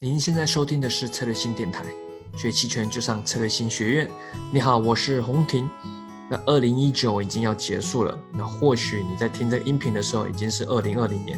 [0.00, 1.84] 您现在收听的是策略星电台，
[2.36, 4.08] 学期权就上策略星学院。
[4.52, 5.68] 你好，我是洪婷。
[6.30, 11.36] 那二零一九已经要结束了，那或许你在听这个音频的时候已经是二零二零年。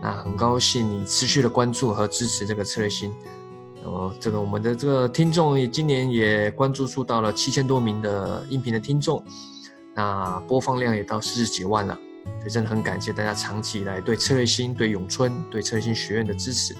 [0.00, 3.12] 那很高兴你持续的关注和支持这个策略星。
[3.82, 9.20] 呃，这个我们的这个听众也今年也关注数到了七千多名的音频的听众，
[9.96, 11.98] 那播放量也到四十几万了，
[12.38, 16.72] 所以真的很感谢大家长期以来对策略星、对永春、对策略星学院的支持。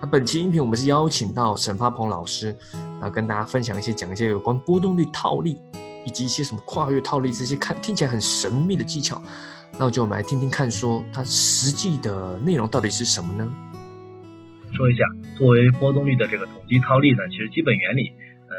[0.00, 2.54] 那本期音频我们是邀请到沈发鹏老师，
[3.00, 5.58] 啊，跟大家分享一些讲一些有关波动率套利，
[6.06, 9.20] 以及一些什么跨越套利这些看听起来很神秘的技巧。
[9.76, 13.52] 那我就我们来听听看，说它实际的内容到底是什么呢？
[14.72, 15.02] 说一下，
[15.36, 18.12] 作为波动率的这个统计套利呢，其实基本原理，
[18.46, 18.54] 呃，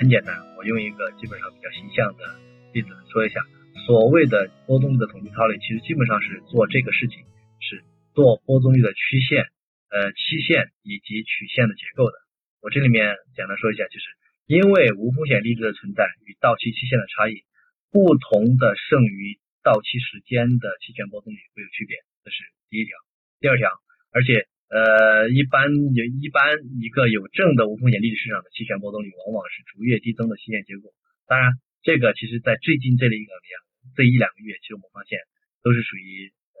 [0.00, 0.34] 很简单。
[0.58, 2.24] 我用一个基本上比较形象的
[2.72, 3.38] 例子说一下，
[3.86, 7.22] 所谓的波动率的统计套利，其实基本上是做这个事情，
[7.62, 9.46] 是做波动率的曲线。
[9.90, 12.16] 呃，期限以及曲线的结构的，
[12.62, 14.06] 我这里面简单说一下，就是
[14.46, 17.42] 因为无风险利率的存在与到期期限的差异，
[17.90, 22.38] 不同的剩余到期时间的期权波动率会有区别，这是
[22.70, 22.94] 第一条。
[23.40, 23.66] 第二条，
[24.14, 30.94] 而且呃，一般有一般一个有正的无风险利率市场的期权波动率往往是逐月递增的期限结构。
[31.26, 35.18] 当然，这个其实在最近这一个两这一两个月，其实我们发现
[35.64, 36.60] 都是属于呃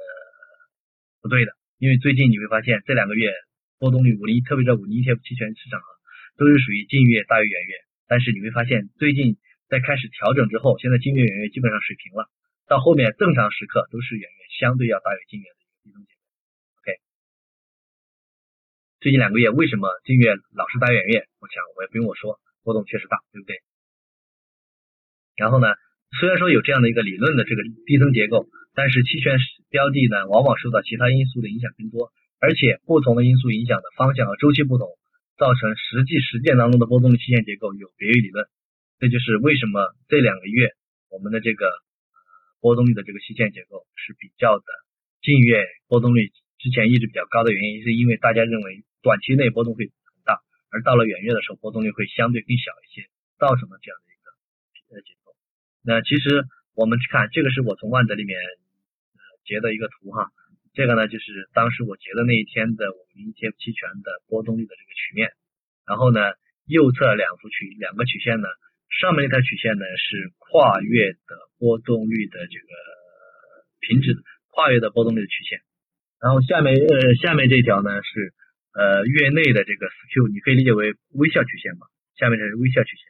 [1.22, 1.59] 不对的。
[1.80, 3.32] 因为最近你会发现这两个月
[3.80, 5.88] 波动率五零，特别是五零 ETF 期权市场啊，
[6.36, 7.72] 都是属于近月大于远月。
[8.04, 12.28] 但是你会发现最近在开始调整之后，现在近月远月基本上水平了，
[12.68, 16.20] 到后面正常时刻都是远月相对要大于近月的一个递增结构。
[16.84, 17.00] OK，
[19.00, 21.24] 最近两个月为什么近月老是大于远月？
[21.40, 23.56] 我想我也不用我说，波动确实大，对不对？
[25.34, 25.72] 然后呢，
[26.20, 28.44] 虽然说有这样的一个理论的这个递增结构。
[28.72, 32.10] 但是期权是标的呢，往往受到其他因素的影响更多，
[32.42, 34.90] 而且不同的因素影响的方向和周期不同，
[35.38, 38.50] 造成实际实践当中的波动率期限结构有别于理论。
[38.98, 40.74] 这就是为什么这两个月
[41.08, 41.70] 我们的这个
[42.60, 44.66] 波动率的这个期限结构是比较的
[45.22, 53.06] 近月波动率之前一直比较高的原因，是因为大家认为短期内波动会很大，而到了远月的时候波动率会相对更小一些，
[53.38, 55.32] 造成了这样的一个呃结构。
[55.84, 56.44] 那其实。
[56.76, 58.38] 我们去看这个是我从万德里面
[59.44, 60.28] 截的一个图哈，
[60.74, 65.30] 这个呢就是当时我截的那一天的五零 ETF 期权的波动率的这个曲面，
[65.86, 66.20] 然后呢
[66.66, 68.48] 右侧两幅曲两个曲线呢，
[69.00, 72.70] 上面那条曲线呢是跨越的波动率的这个
[73.80, 74.14] 平值
[74.52, 75.60] 跨越的波动率的曲线，
[76.20, 78.34] 然后下面呃下面这条呢是
[78.74, 81.86] 呃月内的这个 skew，你可以理解为微笑曲线嘛，
[82.16, 83.04] 下面这是微笑曲线。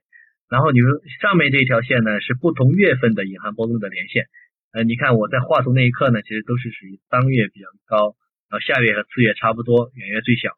[0.48, 0.88] 然后你说
[1.20, 4.26] 上面这条线呢是不同月份的隐含波动的连线，
[4.72, 8.14] 呃，你看我在画图那一刻呢，其实都是属于当月比较高，
[8.48, 10.50] 然后下月和次月差不多，远月最小。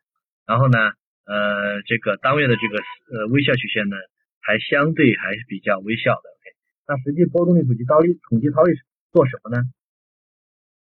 [0.46, 0.78] 然后呢，
[1.24, 3.96] 呃，这个当月的这个呃微笑曲线呢，
[4.40, 6.28] 还相对还是比较微笑的。
[6.28, 6.44] OK，
[6.88, 8.74] 那实际波动率统计套利统计套利
[9.12, 9.62] 做什么呢？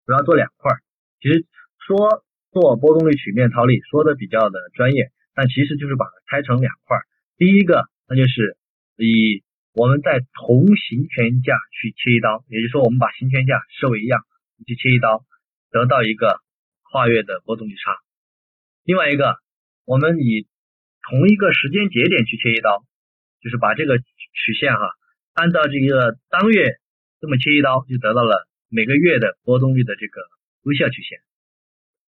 [0.07, 0.73] 主要做两块，
[1.21, 1.47] 其实
[1.87, 6.99] 说做波动率曲面套利说的比较的专业，但其实就是把它拆成两块。
[7.37, 8.57] 第一个那就是。
[8.99, 14.21] 以我们在同行权价去切一刀，也就是说，我们把行权价设为一样，
[14.57, 15.25] 你去切一刀，
[15.71, 16.41] 得到一个
[16.83, 17.97] 跨越的波动率差。
[18.85, 19.37] 另外一个，
[19.85, 20.47] 我们以
[21.09, 22.85] 同一个时间节点去切一刀，
[23.41, 24.93] 就是把这个曲线哈，
[25.33, 26.77] 按照这个当月
[27.21, 30.21] 这么切一刀，就得到了每个月的波动率的这个
[30.63, 31.21] 微笑曲线。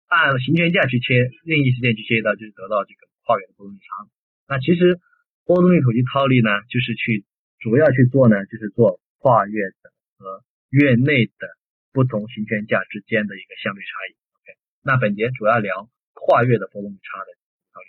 [0.08, 1.14] 按行权价去切
[1.44, 4.10] 任意时间去切一刀，就是得到这个跨越的波动率差。
[4.48, 5.00] 那其实。
[5.44, 7.24] 波动率统计套利呢，就是去
[7.62, 11.46] 主要去做呢，就是做跨越的和月内的
[11.94, 14.18] 不同行权价之间的一个相对差异。
[14.42, 17.30] OK，那本节主要聊跨越的波动率差的
[17.70, 17.88] 套利。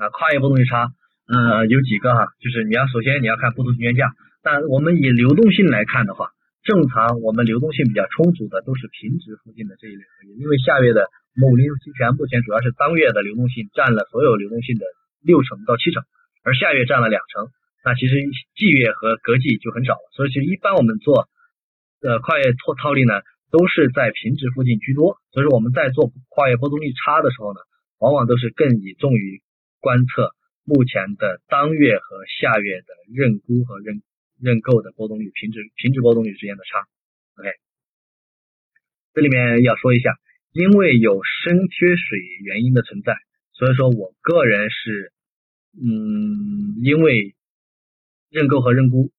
[0.00, 0.88] 啊，跨越波动率差，
[1.28, 6.32] 呃，有几个哈，就是你要首先你要看不同行权价，但我们以流动性来看的话，
[6.64, 14.86] 正常我们流动性比较充足的都是平值附近的这一类合约，因为下月的某零期权目前主要是当月的流动性占了所有流动性的。
[15.24, 16.02] 六成到七成，
[16.42, 17.46] 而下月占了两成，
[17.84, 18.14] 那其实
[18.54, 20.08] 季月和隔季就很少了。
[20.14, 21.28] 所以其实一般我们做
[22.00, 23.20] 呃跨越套套利呢，
[23.50, 25.18] 都是在平值附近居多。
[25.32, 27.60] 所以说我们在做跨越波动率差的时候呢，
[27.98, 29.42] 往往都是更倚重于
[29.80, 30.34] 观测
[30.64, 34.00] 目前的当月和下月的认沽和认
[34.40, 36.86] 认购的波动率平值平值波动率之间的差。
[37.34, 37.50] OK，
[39.14, 40.14] 这里面要说一下，
[40.52, 43.16] 因为有深缺水原因的存在。
[43.54, 45.12] 所以说我个人是，
[45.74, 47.34] 嗯，因为
[48.32, 49.12] 认购和认沽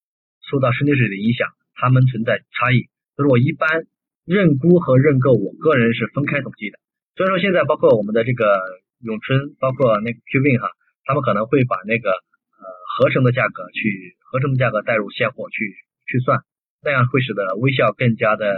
[0.49, 2.89] 受到深缺水的影响，它们存在差异。
[3.15, 3.85] 所以我一般
[4.25, 6.79] 认沽和认购，我个人是分开统计的。
[7.15, 8.57] 所以说现在包括我们的这个
[9.05, 10.67] 永春，包括那个 QVIN 哈，
[11.05, 12.65] 他们可能会把那个呃
[12.97, 15.61] 合成的价格去合成的价格带入现货去
[16.09, 16.41] 去算，
[16.81, 18.49] 那样会使得微笑更加的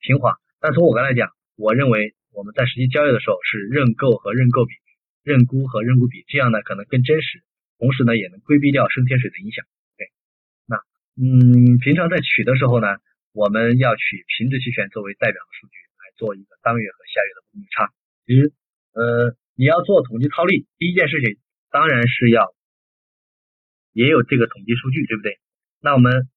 [0.00, 0.40] 平滑。
[0.60, 1.28] 但从我刚才讲，
[1.60, 4.72] 我认为我们在实际交易的时候是认购和认购比，
[5.22, 7.44] 认沽和认沽比，这样呢可能更真实，
[7.76, 9.66] 同时呢也能规避掉升天水的影响。
[11.20, 12.88] 嗯，平常在取的时候呢，
[13.32, 16.08] 我们要取平值期权作为代表的数据来。
[16.16, 17.92] 做一个当月和下月的波动差。
[18.26, 18.52] 其实，
[18.92, 21.38] 呃，你要做统计套利，第一件事情
[21.70, 22.52] 当然是要
[23.92, 25.38] 也有这个统计数据，对不对？
[25.80, 26.28] 那我们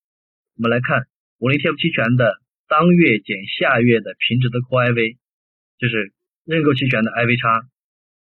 [0.56, 1.07] 我们来看
[1.39, 2.39] 五零 TF 期权的
[2.69, 5.18] 当月减下月的平值的 COIV
[5.79, 6.13] 就是
[6.45, 7.68] 认购期权的 IV 差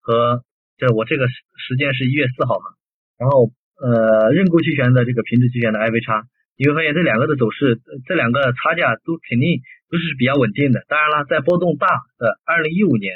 [0.01, 0.43] 和
[0.75, 2.75] 这我这个时时间是一月四号嘛，
[3.17, 6.27] 然后呃认购期权的这个平值期权的 IV 差。
[6.55, 10.85] 你会发现这两个的走势，这两个差价都肯定都是比较稳定的。
[10.87, 13.11] 当然了，在波动大的二零一五年，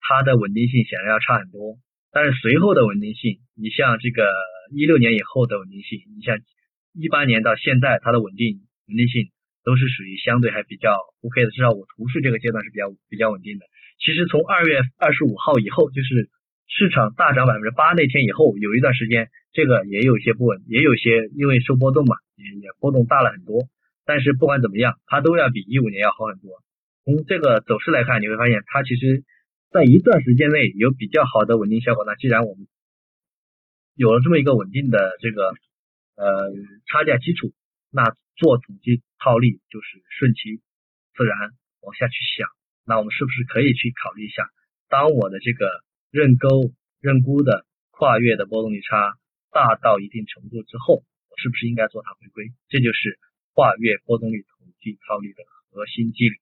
[0.00, 1.76] 它的稳定性显然要差很多。
[2.10, 4.26] 但是随后的稳定性，你像这个
[4.72, 6.38] 一六年以后的稳定性，你像
[6.92, 9.30] 一八年到现在，它的稳定稳定性
[9.62, 11.50] 都是属于相对还比较 OK 的。
[11.50, 13.66] 至少我图示这个阶段是比较比较稳定的。
[14.00, 16.30] 其实从二月二十五号以后，就是
[16.70, 22.16] 市场大涨百分之八那天以后，有一段时间这个也有些不稳，也有些因为受波动嘛。
[22.40, 23.68] 也也波动大了很多，
[24.06, 26.64] 但是不管怎么样，它都要比一五年要好很多。
[27.04, 29.24] 从这个走势来看，你会发现它其实
[29.70, 32.02] 在一段时间内有比较好的稳定效果。
[32.06, 32.66] 那既然我们
[33.94, 35.52] 有了这么一个稳定的这个
[36.16, 36.48] 呃
[36.86, 37.52] 差价基础，
[37.92, 40.62] 那做统计套利就是顺其
[41.14, 41.36] 自然
[41.82, 42.48] 往下去想。
[42.86, 44.48] 那我们是不是可以去考虑一下，
[44.88, 45.68] 当我的这个
[46.10, 46.48] 认购
[47.00, 49.14] 认沽的跨越的波动率差
[49.50, 51.02] 大到一定程度之后？
[51.30, 52.50] 我是不是应该做它回归？
[52.68, 53.18] 这就是
[53.54, 56.34] 跨越波动率统计套利的核心机理。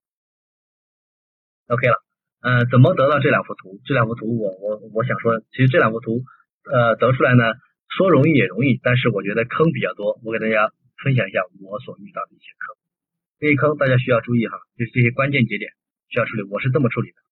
[1.68, 2.00] OK 了，
[2.40, 3.78] 呃，怎么得到这两幅图？
[3.84, 6.24] 这两幅图我我我想说，其实这两幅图
[6.64, 7.44] 呃得出来呢，
[7.88, 10.18] 说容易也容易，但是我觉得坑比较多。
[10.24, 10.72] 我给大家
[11.04, 12.76] 分享一下我所遇到的一些坑。
[13.38, 15.70] 这些坑大家需要注意哈，就是这些关键节点
[16.08, 16.42] 需要处理。
[16.48, 17.27] 我是这么处理的。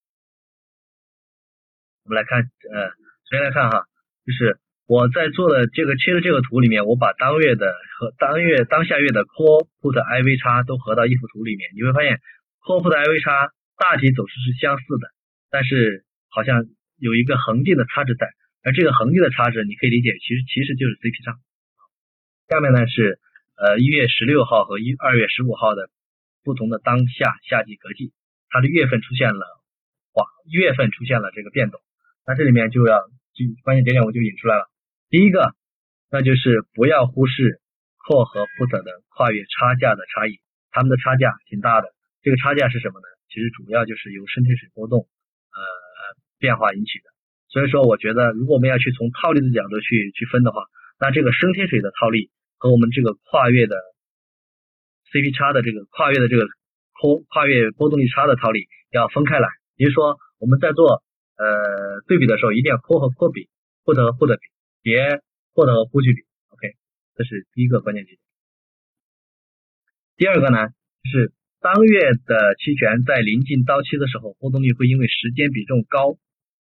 [2.07, 2.87] 我们来看，呃，
[3.27, 3.83] 首先来看哈，
[4.25, 4.57] 就是。
[4.87, 12.21] 我在做的这个切的这个图里面，我把当月的和当月当下月的 Core Put IV 差都合到一幅图里面，你会发现
[12.63, 15.11] Core Put IV 差大体走势是相似的，
[15.51, 16.63] 但是好像
[16.95, 18.31] 有一个恒定的差值在，
[18.63, 21.35] 而这个恒定的差值你可以理解，其实其实就是 CP 差。
[22.47, 23.19] 下面呢是
[23.57, 25.89] 呃一月十六号和一二月十五号的
[26.45, 28.13] 不同的当下夏季隔季，
[28.47, 29.59] 它的月份出现了
[30.15, 31.81] 哇，月份出现了这个变动，
[32.27, 32.99] 那这里面就要
[33.31, 34.67] 就关键节点我就引出来了。
[35.07, 35.55] 第一个，
[36.11, 37.61] 那就是不要忽视
[37.95, 41.87] 扩和 put 的跨越差价的差异，它们的差价挺大的。
[42.21, 43.07] 这个差价是什么呢？
[43.31, 45.59] 其实主要就是由升天水波动呃
[46.37, 47.07] 变化引起的。
[47.47, 50.67] 所以说，我觉得如果我们要去从套利的角度去去分的话，
[50.99, 53.77] 那这个升天水的套利和我们这个跨越的
[55.13, 56.43] CP 差的这个跨越的这个
[56.99, 59.47] 空跨越波动率差的套利要分开来。
[59.77, 61.01] 也就是说，我们在做
[61.37, 63.47] 呃对比的时候，一定要扣和 put 比
[63.85, 64.41] ，put 和 put 比。
[64.83, 65.19] 别
[65.51, 66.71] 获得估距比，OK，
[67.17, 68.15] 这是第一个关键点。
[70.15, 70.69] 第二个呢，
[71.03, 76.15] 就是当月的期权在临近到期的时候，波动率会因为时间比重高，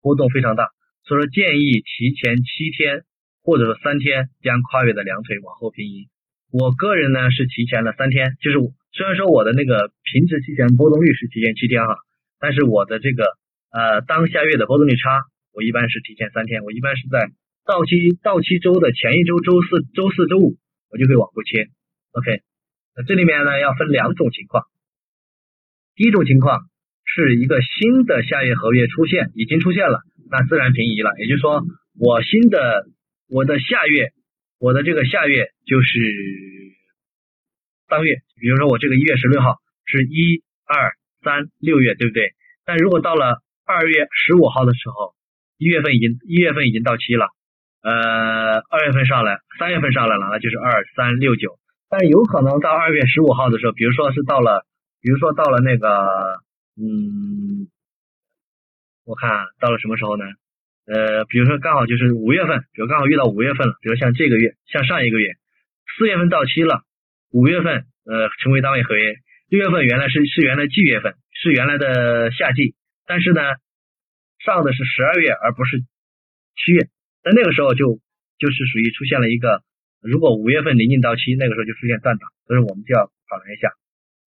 [0.02, 0.68] 波动非常大，
[1.04, 3.06] 所以说建议提前七天
[3.42, 6.10] 或者说三天将跨越的两腿往后平移。
[6.52, 8.58] 我个人呢是提前了三天，就是
[8.92, 11.96] 虽然说我的那个平值期权波动率是提前七天哈，
[12.38, 13.24] 但是我的这个
[13.70, 15.22] 呃当下月的波动率差，
[15.52, 17.30] 我一般是提前三天，我一般是在。
[17.66, 20.56] 到期到期周的前一周周四周四周五，
[20.90, 21.68] 我就会往后切。
[22.10, 22.42] OK，
[22.96, 24.64] 那这里面呢要分两种情况。
[25.94, 26.62] 第一种情况
[27.04, 30.00] 是一个新的下月合约出现，已经出现了，
[30.30, 31.12] 那自然平移了。
[31.18, 31.62] 也就是说，
[31.96, 32.88] 我新的
[33.28, 34.14] 我的下月，
[34.58, 36.00] 我的这个下月就是
[37.86, 42.32] 当月，比如说我这个一月十六号是一二三六月，对不对？
[42.64, 45.14] 但如果到了二月十五号的时候，
[45.56, 47.28] 一月份已经一月份已经到期了。
[47.82, 51.58] 呃，二月份上来，三月份上来了，那就是二三六九。
[51.88, 54.66] 但有可能到二月十五号的时候，比如说是到了，
[55.00, 55.88] 比如说到了那个，
[56.76, 57.70] 嗯，
[59.06, 60.24] 我看到了什么时候呢？
[60.86, 65.34] 呃，比如说刚好就是五月份，比如刚好遇到五月份了，比如像这个月，像上一个月，
[65.96, 66.82] 四月份到期了，
[67.32, 69.14] 五月份呃成为单位合约，
[69.48, 72.74] 六月份原来是是原来季月份，是原来的夏季，
[73.10, 73.42] 但是呢
[74.38, 75.82] 上的是十二月而不是
[76.54, 76.86] 七月。
[77.26, 77.98] 在那个时候就
[78.38, 79.64] 就是属于出现了一个，
[80.00, 83.74] 如果五月份临近到期，那个时候就出现断档，所以我们就要考量一下，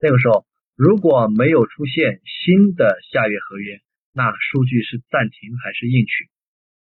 [0.02, 0.44] 那个时候
[0.76, 3.80] 如果没有出现新的下月合约，
[4.12, 6.28] 那数据是暂停还是硬取？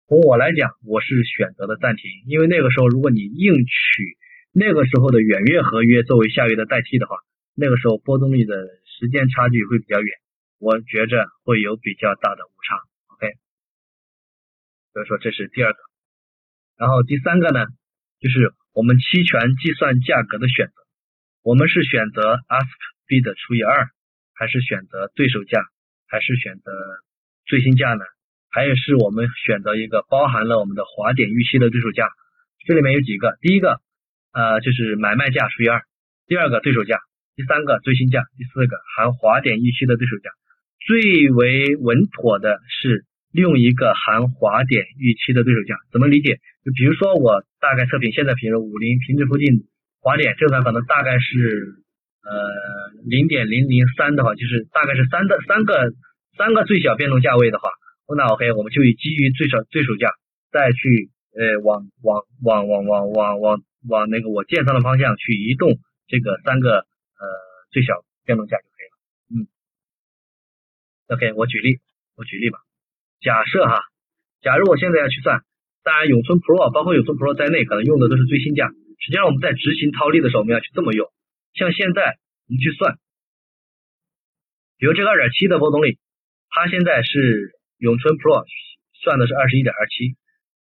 [0.09, 4.19] 从我来讲，我是选择的暂停，因为那个时候如果你硬取
[4.51, 7.23] 那个时候的远月合约作为下月的代替的话，
[7.55, 8.67] 那个时候波动率的
[8.99, 10.11] 时间差距会比较远，
[10.59, 12.77] 我觉着会有比较大的误差。
[13.15, 13.33] OK，
[14.93, 15.79] 所以说这是第二个。
[16.77, 17.67] 然后第三个呢，
[18.21, 20.73] 就是我们期权计算价格的选择，
[21.43, 22.69] 我们是选择 ask
[23.07, 23.89] bid 除以二，
[24.35, 25.63] 还是选择对手价，
[26.09, 26.73] 还是选择
[27.47, 28.05] 最新价呢？
[28.51, 32.09] 还有是我们选择一个包含了我们的滑点预期的对手价，
[32.67, 33.81] 这里面有几个，第一个
[34.33, 35.83] 呃就是买卖价除以二，
[36.27, 37.01] 第二个对手价，
[37.35, 40.31] 第三个最新价，第四个含滑点预期的对手价，
[40.87, 46.37] 最为稳妥的是用一个含滑点预期的对手价，怎么理解？
[46.65, 49.65] 就比如说我大概测评现在比如五零平值附近
[50.01, 51.81] 滑点正常可能大概是
[52.23, 52.33] 呃
[53.05, 55.93] 零点零零三的话，就是大概是三的三个
[56.37, 57.71] 三个最小变动价位的话。
[58.17, 60.13] 那 OK，我们就以基于最少最首价，
[60.53, 67.25] 再去呃往往往往往往往往那个我建仓的方向去移动这个三个呃
[67.73, 68.95] 最小变动价就可以了。
[69.33, 69.49] 嗯
[71.09, 71.79] ，OK，我举例，
[72.17, 72.59] 我举例吧。
[73.21, 73.81] 假设哈，
[74.43, 75.43] 假如我现在要去算，
[75.83, 78.69] 当然永春 Pro 包括永春 Pro 在内，可能用的都是最新价。
[79.01, 81.09] 实际上我们在执行套利的时候，我们要去这么用。
[81.55, 82.19] 像现在
[82.49, 82.99] 我们去算，
[84.79, 85.99] 比如这个二点七的波动率，
[86.51, 87.53] 它现在是。
[87.77, 88.47] 永春 Pro
[89.03, 90.17] 算的是二十一点二七，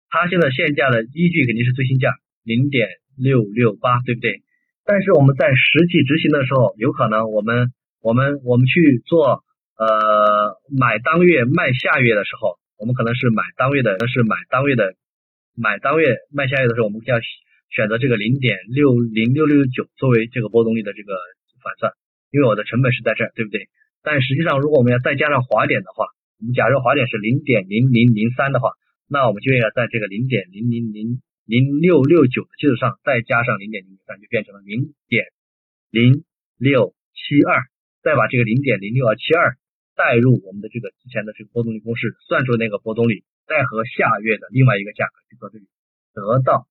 [0.09, 2.11] 它现在现价的依据肯定是最新价
[2.43, 4.41] 零点六六八，对不对？
[4.83, 7.71] 但是我们在实际执行的时候，有可能我们
[8.01, 9.45] 我们我们去做
[9.77, 14.95] 呃买当月卖下月的时候，我们可能是买当月的，那是买当月的
[15.55, 17.19] 买当月卖下月的时候，我们要
[17.69, 21.13] 选择这个零点六零六六九作为这个波动率的这个
[21.63, 21.93] 反算，
[22.29, 23.67] 因为我的成本是在这儿，对不对？
[24.03, 26.05] 但实际上，如果我们要再加上滑点的话，
[26.39, 28.71] 我们假设滑点是零点零零零三的话，
[29.07, 35.25] 那我们就要在这个零点零零零零六六九的基础上再加上零点零零三，就变成了零点
[35.89, 36.25] 零
[36.57, 37.63] 六七二，
[38.03, 39.55] 再把这个零点零六二七二
[39.95, 45.67] 带入我们的这个之前的这个波动率公式，算出那个波动率，再和下月的另外一个价格去做对比，
[46.13, 46.67] 得到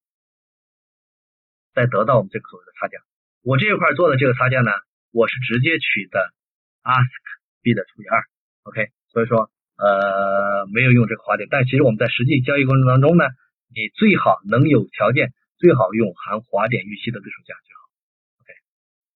[1.74, 2.98] 再得到我们这个所谓的差价。
[3.42, 4.70] 我这一块做的这个差价呢，
[5.12, 6.18] 我是直接取的
[6.82, 7.22] ask
[7.62, 8.24] bid 除以二
[8.64, 9.50] ，OK，所以说。
[9.74, 13.24] 呃，没有用这个滑点，但其实我们在实际交易过程当中呢，
[13.74, 17.82] 你最好能有条件，最好用含滑点预期的对手价就好。
[18.38, 18.52] OK，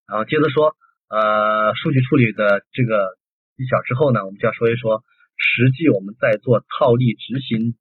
[0.09, 0.75] 然后接着说，
[1.07, 3.15] 呃，数据处理的这个
[3.57, 5.03] 技巧之后呢，我们就要说一说
[5.37, 7.77] 实际我们在做套利执行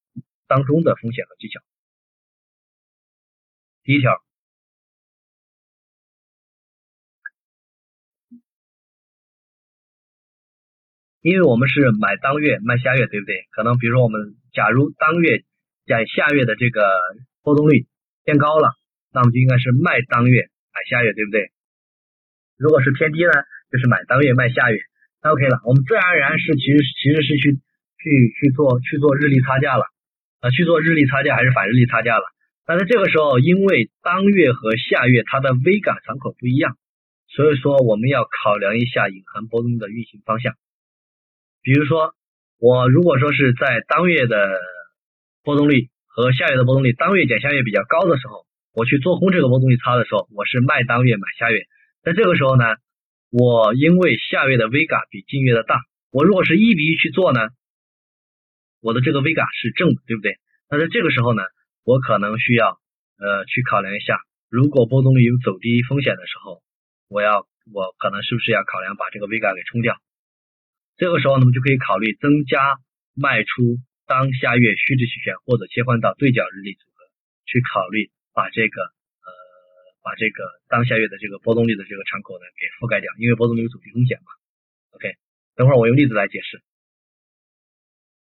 [0.48, 1.60] 当中的风险和技巧。
[3.84, 4.22] 第一条。
[11.22, 13.48] 因为我们是买当月卖下月，对不对？
[13.50, 15.44] 可能比如说我们假如当月
[15.88, 16.86] 在下月的这个
[17.42, 17.88] 波动率
[18.24, 18.78] 偏高了，
[19.12, 21.52] 那么就应该是卖当月买下月，对不对？
[22.58, 23.32] 如果是偏低呢，
[23.72, 24.78] 就是买当月卖下月，
[25.32, 25.62] OK 了。
[25.66, 27.58] 我们自然而然是其实其实是去
[27.98, 28.06] 去
[28.38, 29.84] 去做去做日历差价了
[30.42, 32.24] 啊，去做日历差价还是反日历差价了。
[32.66, 36.78] 但是这个时候，因为当月和下月它的 Vega 敞口不一样，
[37.28, 40.54] 所以说我们要考量一下隐含波动的运行方向。
[41.62, 42.14] 比如说，
[42.60, 44.38] 我如果说是在当月的
[45.44, 51.62] 波动率和下月的波动率，当月减下月比较高的时候，我去做空这个波动率差的时候，我是卖当月买下月。
[52.04, 52.66] 在这个时候呢，
[53.36, 55.76] 我因为下月的 Vega 比近月的大，
[56.10, 57.42] 我如果是一比一去做呢，
[58.80, 60.40] 我的这个 Vega 是正的，对不对？
[60.72, 61.44] 那在这个时候呢，
[61.84, 62.80] 我可能需要
[63.20, 66.64] 呃去考量一下，如果波动率有走低风险的时候，
[67.12, 67.44] 我要
[67.76, 70.00] 我可能是不是要考量把这个 Vega 给冲掉？
[70.96, 72.80] 这个时候，呢，我们就可以考虑增加
[73.20, 77.04] 卖出当下月虚值期权，或者切换到对角日历组合，
[77.44, 78.95] 去考虑把这个
[80.06, 84.30] 把这个当下月的这个波动率的这个敞口呢给覆盖掉，因为波动率有走低风险嘛。
[84.94, 85.10] OK，
[85.58, 86.62] 等会儿我用例子来解释。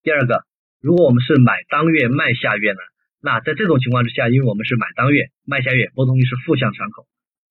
[0.02, 0.48] 第二个，
[0.80, 2.80] 如果我们是买当月卖下月呢，
[3.20, 7.06] 那在这种情况之下，因为我们是买当月卖下月，波动率是负向敞口，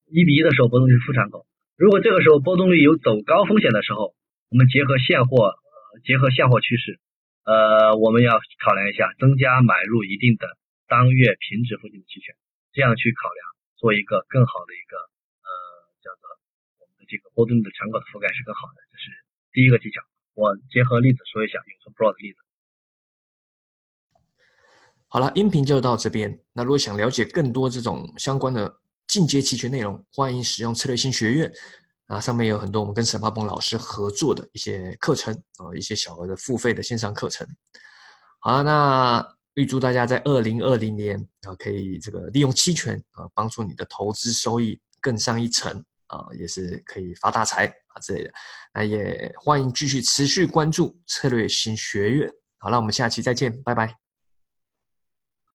[0.09, 1.45] 一比一的时候波动率是负敞口。
[1.77, 4.13] 如果这个时候波动率有走高风险的时候，
[4.49, 5.53] 我们结合现货，
[6.05, 6.99] 结合现货趋势，
[7.45, 10.47] 呃，我们要考量一下增加买入一定的
[10.87, 12.35] 当月平值附近的期权，
[12.73, 13.41] 这样去考量，
[13.83, 15.49] 做一个更好的一个呃
[15.99, 16.23] 叫做
[16.79, 19.11] 我们的这个波动的敞口的覆盖是更好的，这是
[19.51, 19.99] 第一个技巧。
[20.35, 22.39] 我结合例子说一下永春 Pro 的例子。
[25.09, 26.39] 好了，音频就到这边。
[26.53, 31.51] 那如果想了解更多这种相关的进阶期权内容，欢迎使用策略性学院。
[32.05, 37.45] 啊，上面有很多我们跟沈发鹏老师合作的一些课程啊，一些小额的付费的线上课程。
[38.39, 45.71] 好，那预祝大家在二零二零年啊，可以这个利用期权啊，帮助你的投资收益更上一层
[46.07, 48.33] 啊，也是可以发大财啊之类的。
[48.73, 52.29] 那也欢迎继续持续关注策略型学院。
[52.57, 54.02] 好那，我们下期再见，拜拜。